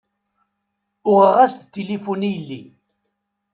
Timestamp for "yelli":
2.35-2.61